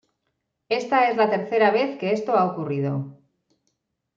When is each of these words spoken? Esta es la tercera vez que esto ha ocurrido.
Esta 0.79 1.09
es 1.09 1.15
la 1.17 1.29
tercera 1.29 1.69
vez 1.69 1.99
que 1.99 2.11
esto 2.11 2.35
ha 2.35 2.45
ocurrido. 2.45 3.19